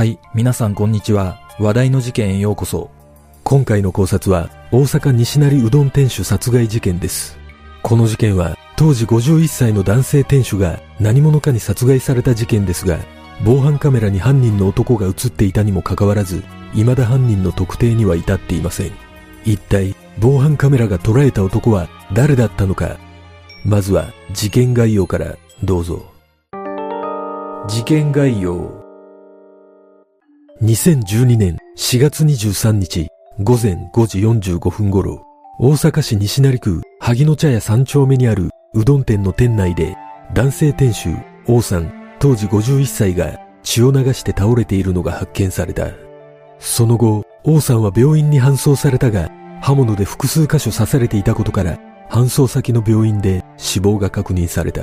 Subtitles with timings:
[0.00, 1.38] はい、皆さんこんにちは。
[1.58, 2.90] 話題の事件へようこそ。
[3.44, 7.38] 今回の考察は、大阪西成うどん店主殺害事件です。
[7.82, 12.98] この事件は、当時51歳の男性店主が何者かに殺害された事件ですが、
[13.44, 16.42] 防犯カメラに犯人の男が映っていたにもかかわらず、
[16.72, 18.92] 未だ犯人の特定には至っていません。
[19.44, 22.96] 一体、防犯カメラが捉えた男は誰だったのか。
[23.66, 26.10] まずは、事件概要からどうぞ。
[27.68, 28.79] 事件概要。
[30.62, 33.08] 2012年4月23日
[33.42, 35.24] 午前5時45分頃、
[35.58, 39.96] 大阪市西成区萩野茶屋3丁目にあるうどん店の店内で、
[40.34, 45.92] 男性店主、王さん、当時51歳が血を流して倒れているのが発見された。
[46.58, 49.30] その後、王さんは病院に搬送されたが、
[49.62, 51.78] 刃物で複数箇所刺されていたことから、
[52.10, 54.82] 搬送先の病院で死亡が確認された。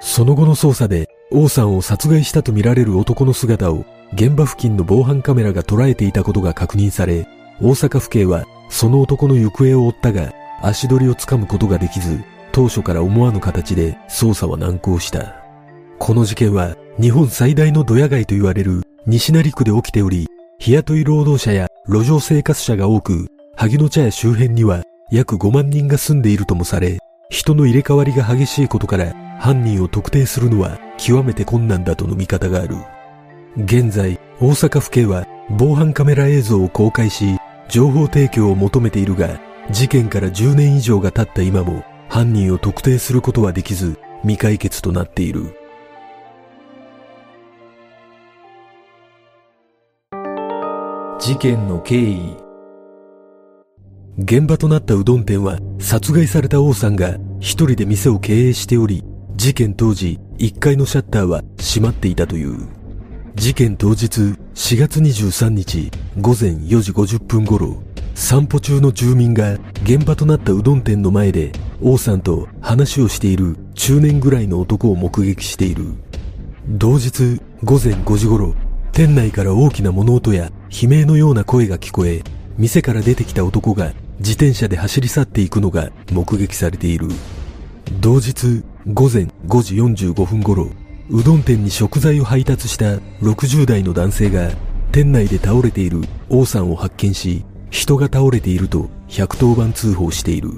[0.00, 7.26] その後の捜査で、王さんを殺害したとみられる男の姿を現場付近の防犯カメラが捉えていたことが確認され、
[7.60, 10.32] 大阪府警はその男の行方を追ったが、
[10.62, 15.36] 足取りをつかむことができず、当初から思わぬ形で捜査は難航した。
[15.98, 26.98] この事件は日本最大のドヤ街と言われる西成区で起きており、日雇い労働者や路上生活者が多く、萩野茶屋周辺には約5万人が住んでいるともされ、
[27.28, 32.76] 人の入れ替わりが激しいことから犯人を特定するのは極めて困難だとの見方がある。
[33.58, 37.38] 現在、大阪府警は防犯カメラ映像を公開し、
[37.70, 39.40] 情報提供を求めているが、
[39.70, 45.56] 事件から10年以上が経った今も犯人を特定することはできず、未解決となっている。
[51.18, 52.36] 事件の経緯
[54.18, 59.02] 現場となったうどん店は殺害された王さんが一人で店を経営しており、
[59.34, 62.85] 事件当時1階のシャッターは閉まっていたという。
[63.36, 64.06] 事件当日
[64.54, 67.82] 4月23日午前4時50分頃、
[68.14, 71.52] 散歩中の住民が現場となったうどん店の前で
[71.82, 75.84] 王さんと話をしている中年ぐらいの男を目撃している。
[76.66, 78.54] 同日午前5時頃、
[78.92, 82.22] 店内から大きな物音や悲鳴のような声が聞こえ、
[82.56, 87.08] 店から出てきた男が自転車で走り去っていくのが目撃されている。
[88.00, 90.70] 同日午前5時45分頃、
[91.08, 94.50] うどん店に食材を配達した60代の男性が
[94.90, 100.50] 店内で倒れている王さんを発見し、人が倒れていると110番通報している。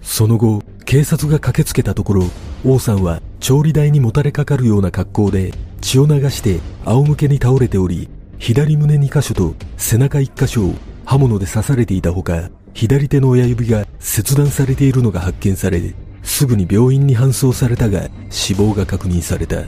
[0.00, 2.24] その後、警察が駆けつけたところ、
[2.64, 5.52] 王さんは調理台にもたれかかるような格好で
[5.82, 8.08] 血を流して仰向けに倒れており、
[8.38, 10.74] 左胸2箇所と背中1箇所を
[11.04, 19.62] 刃物で刺されていたほか、左手の親指が切断されているのが発見され、すぐに病院に搬送されたが死亡が確認された。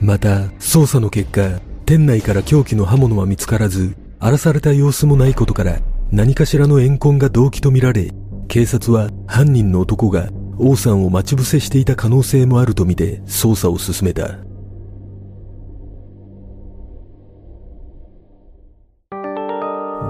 [0.00, 8.12] また、捜査の結果、店内から凶器の刃物は見つからず、荒らされた様子もないことから、何かしらの怨恨が動機とみられ、
[8.48, 10.28] 警察は犯人の男が
[10.58, 14.38] 王さんを待ち伏せしていた可能性もあるとみて捜査を進めた。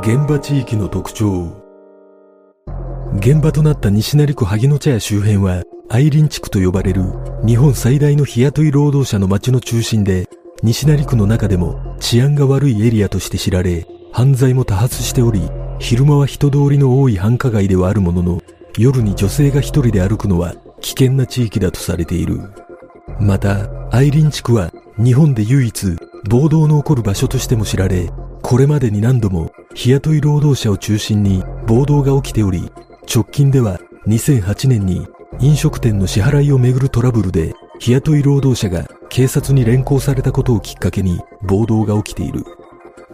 [0.02, 1.61] 現場地域の特徴
[3.16, 7.02] 現場となった西成区萩野茶屋周辺は愛林地区と呼ばれる
[7.46, 10.28] 日本最大の日雇い労働者の街の中心で
[10.62, 15.42] 西成区の中でも治安が悪いエリアとして知られ犯罪も多発しており
[15.78, 18.42] 昼間は人通りの多い繁華街ではあるものの
[18.78, 22.40] 夜に女性が一人で歩くのは危険な地域だとされている。
[23.20, 25.96] また愛林地区は日本で唯一
[26.28, 28.10] 暴動の起こる場所としても知られ
[28.42, 32.70] これまでに何度も日雇い労働者を中心に暴動が起きており
[33.14, 35.06] 直近では2008年に
[35.38, 42.42] 飲食店の支払いをめぐるトラブルで日雇い労働者が警察に連行されたことをきっかけに暴動が起きている。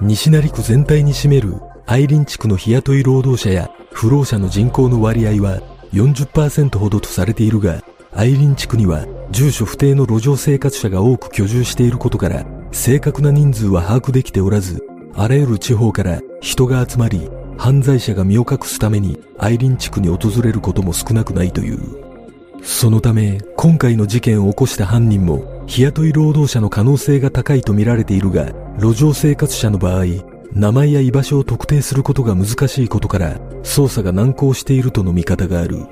[0.00, 5.60] 西成区全体に占める愛林地区の日雇い労働者や不労者の人口の割合は
[5.92, 7.82] 40%ほどとされているが、
[8.12, 14.86] 愛林地区には住所不定の路上生活者が多く居住していることから正確な人数は把握できておらず、
[15.16, 17.28] あらゆる地方から人が集まり
[17.58, 21.78] 犯罪者が身を隠すために愛林地区に訪れることも少なくないという。
[22.62, 30.04] そのため、今回の事件を起こした犯人も、日雇い労働者の可能性が高いと見られているが、路上生活者の場合、
[30.52, 35.86] 名前や居場所を特定することが難しいことから、捜査が難航しているとの見方がある。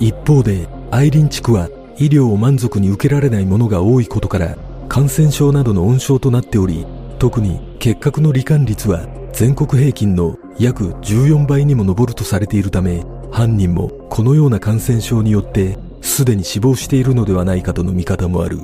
[0.00, 4.56] 一方で、愛林地区は医療を満足に受けられないものが多いことから、
[4.88, 6.86] 感染症などの温床となっており、
[7.18, 18.58] 特に結核の罹患率は全国平均の約14倍にも上るとされているため、犯人もこのような感染症によってすでに死亡しているのではないかとの見方もある。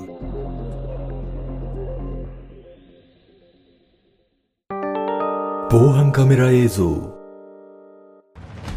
[5.76, 7.12] 防犯カメラ映像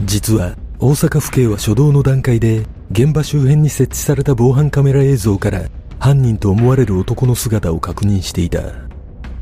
[0.02, 8.62] 実は大阪府警は初動の段階で現場周辺に設置された防犯カメラ映像から犯人と思われる男の姿を確認していた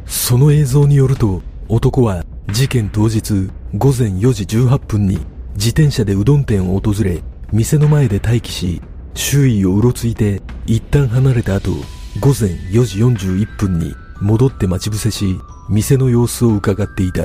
[0.05, 5.19] その映像によると男は事件当日午前4時18分に
[5.55, 7.21] 自転車でうどん店を訪れ
[7.51, 8.81] 店の前で待機し
[9.13, 11.71] 周囲をうろついて一旦離れた後
[12.19, 15.37] 午前4時41分に戻って待ち伏せし
[15.69, 17.23] 店の様子を伺っていた。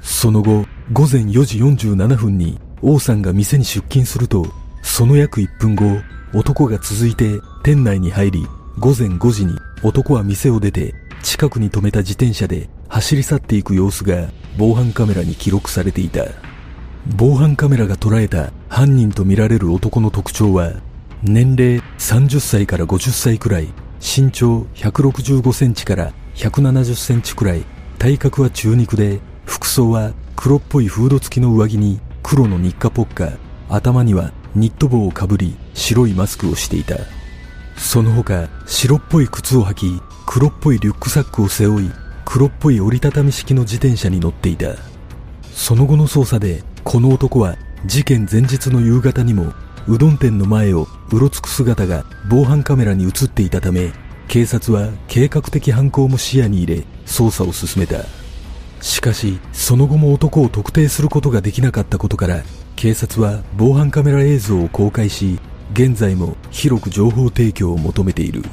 [0.00, 4.46] その後午前4時47分に王さんが店に出勤すると
[4.82, 6.00] その約1分後
[6.34, 8.46] 男が続いて店内に入り
[8.78, 14.28] 午前5時に男は店を出て近くに止めた自転車で走り去っていく様子が
[14.58, 16.26] 防犯カメラに記録されていた。
[17.16, 20.74] 防犯カメラが捉えた犯人とみられる男の特徴は
[21.22, 23.68] 年齢30歳から50歳くらい
[24.00, 27.64] 身長165センチから170センチくらい
[27.98, 33.32] 体格は中肉で服装は黒っぽいフード付きの上着に黒の日課ポッカ
[33.68, 36.96] 頭にはニット帽をかぶり白いマスクをしていた。
[37.76, 41.90] その他白っぽい靴を履き黒っぽいリュックサックを背負い
[42.32, 44.76] 黒っぽい折りたたみ式の自転車に乗っていた。
[45.52, 47.56] その後の捜査でこの男は
[47.86, 49.52] 事件前日の夕方にも
[49.88, 53.90] うどん店の前をうろつく姿が防犯カメラに映っていたため
[54.28, 58.04] 警察は計画的犯行も視野に入れ捜査を進めた。
[58.80, 62.44] しかしその後も男を特定することができなかったことから
[62.76, 65.40] 警察は防犯カメラ映像を公開し
[65.72, 68.44] 現在も広く情報提供を求めている。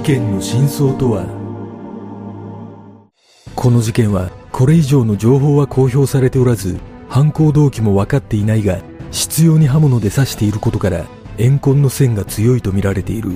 [0.00, 1.26] 事件の真相とは？
[3.54, 6.80] この事件はこれ以上の情報は公表されておらず
[7.10, 8.80] 犯行動機も分かっていないが
[9.10, 11.04] 執拗に刃物で刺していることから
[11.36, 13.32] 怨恨の線が強いとみられている。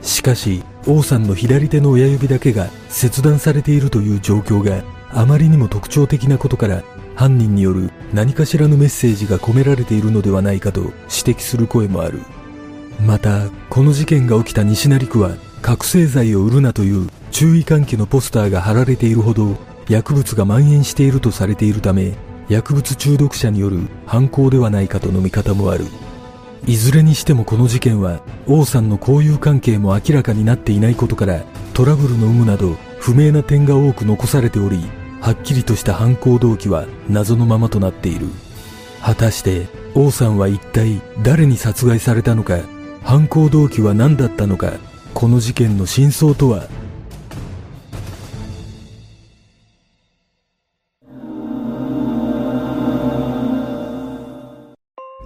[0.00, 6.84] しかし王さんの左手の親指だけが切断されているという状況があまりにも特徴的なことから
[7.16, 10.94] 犯人による何かしらのメッセージが込められているのではないかと指
[11.34, 12.20] 摘する声もある。
[13.04, 19.56] またこの事件が起きた西成区は覚醒剤を売るなという注意喚起のポスターが貼られているほど
[19.88, 22.14] 薬物が蔓延しているとされているため
[22.48, 25.84] 薬物中毒者による犯行ではないかとの見方もある。
[26.66, 31.42] いずれにしてもこの事件は王さんの交友関係も明らかになっていないことから
[31.72, 34.78] トラブルの有無など不明な点が多く残されており
[35.20, 38.26] はっきりとした犯行動機は謎のままとなっている。
[39.00, 42.58] 果たして王さんは一体誰に殺害されたのか
[43.02, 44.74] 犯行動機は何だったのか
[45.14, 46.66] この事件の真相とは？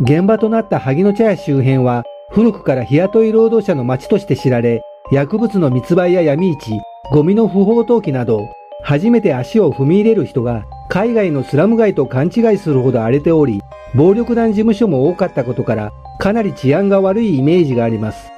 [0.01, 2.03] 現場となった萩野茶屋周辺は
[2.33, 4.83] 古くから日雇い労働者の町として知られ、
[5.13, 6.81] 薬物の密売や闇市、
[7.13, 8.49] ゴミの不法投棄など、
[8.83, 13.61] 初めて足を踏み入れる人が海外のスラム街と勘違いするほど荒れており、
[13.95, 18.34] 暴力団事務所も多かったことから、かなり治安が悪いイメージがあります。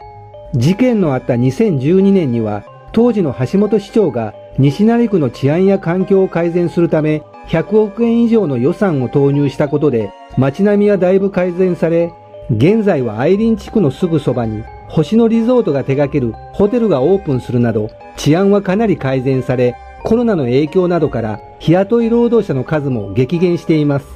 [0.56, 12.10] 事件のあった2012年には、当時の橋本市長が西成区の治安や環境を改善するため、100億円以上の予算を投入したことで、街並みはだいぶ改善され、
[12.50, 24.06] 現在はアイリン地区のすぐそばに星野リゾートが手掛けるホテルがオープンするなど治安はかなり改善され、コロナの影響などから日雇い労働者の数も激減しています。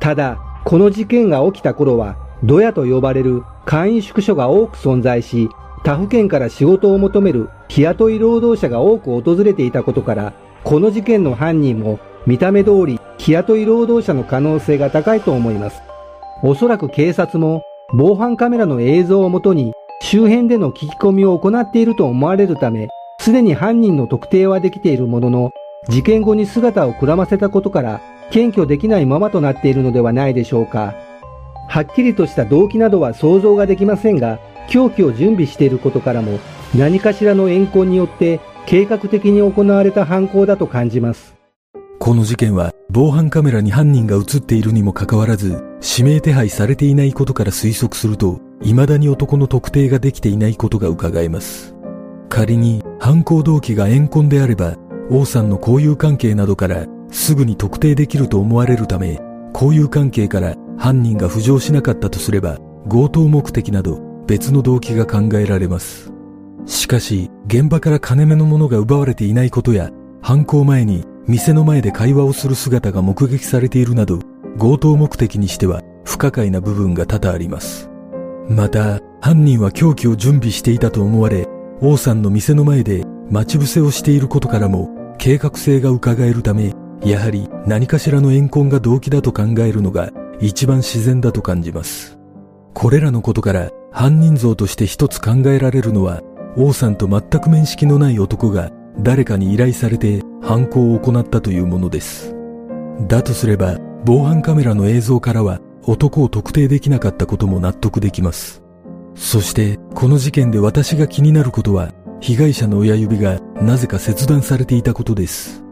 [0.00, 5.48] ただ、この事件が起きた頃は、ドヤと呼ばれる簡易宿所が多く存在し、
[5.84, 10.32] 他府県から仕事を求める日雇い労働者が多く訪れていたことから、
[10.64, 15.80] この事件の犯人も見た目通り日雇い労働者の可能性が高いと思います。
[16.42, 17.62] おそらく警察も
[17.94, 22.88] 防犯カメラの映像をもとに周辺での聞き込みを行っていると思われるため、
[23.20, 25.50] すでに犯人の特定はできているものの、
[25.88, 30.94] 事件後に姿をくらませたことから検挙できないままとなっているのではないでしょうか。
[31.68, 36.38] はっきりとした動機などは想像ができませんが、凶器を準備していることからも
[36.74, 41.38] 何かしらの怨恨によって計画的に行われた犯行だと感じます。
[41.98, 51.74] この事件は防犯カメラに犯人が映っているにもかかわらず指名手配されていないことから推測すると未だに男の特定ができていないことが伺えます
[52.28, 54.76] 仮に犯行動機が怨恨であれば
[55.10, 59.20] 王さんの交友関係などからすぐに特定できると思われるため
[59.52, 62.58] 交友関係から犯人が浮上しなかったとすれば
[62.88, 66.12] 強盗目的など別の動機が考えられます
[66.66, 69.90] しかし現場から金目のものが奪われていないことや
[70.22, 74.20] 犯行前に店の前で会話をする姿が目撃されているなど、
[74.58, 77.90] 強盗目的にしては不可解な部分が多々あります。
[78.48, 81.46] また、犯人は凶器を準備していたと思われ、
[81.82, 86.72] 王さんの店の前で待ち伏せをしていることからも計画性が伺えるため、
[87.04, 92.18] やはり何かしらの怨恨が動機だと考えるのが一番自然だと感じます。
[92.72, 96.22] これらのことから犯人像として一つ考えられるのは、
[96.56, 102.34] 王さんと全く面識のない男が誰かに依頼されて犯行を行ったというものです。
[103.06, 108.62] だとすれば、防犯カメラの映像からは男を特定できなかったことも納得できます。
[109.14, 115.64] そして、この事件で私が気になることは、被害者の親指がなぜか切断されていたことです。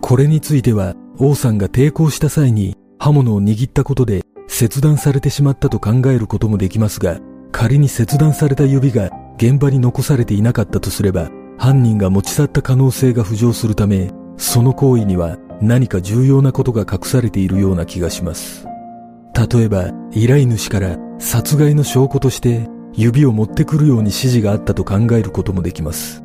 [0.00, 7.18] これについては、王さんが抵抗した際に刃物を握ったことで切断されてしまったと考えることもできますが、
[7.56, 9.08] 仮に切断された指が
[9.38, 18.66] 現場に残されていなかったとすれば、犯人が持ち去った可能性が浮上するため、その行為には何か重要なことが隠されているような気がします。
[19.34, 26.22] 例えば、依頼主から殺害の証拠として指を持ってくるように指示があったと考えることもできます。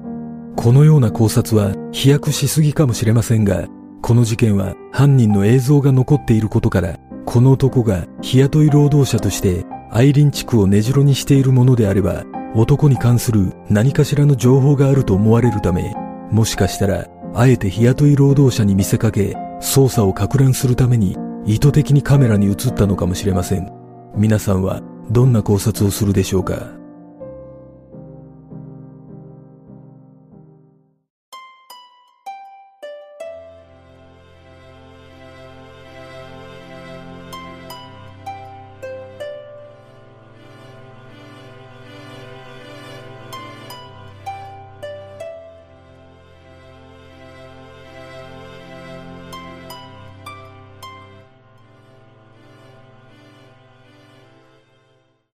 [0.58, 3.70] このような考察は飛躍しすぎかもしれませんが、
[4.02, 12.24] この事件は犯人の映像が残っていることから、この男が日雇い労働者としてアイリン地区を根城にしているものであれば、
[12.56, 15.94] 男に関する何かしらの情報があると思われるため、
[16.32, 23.70] もしかしたら、あえて日雇い労働者に見せかけ、捜査を拡乱するために意図的にカメラに映ったのかもしれません。
[24.16, 26.81] 皆さんはどんな考察をするでしょうか？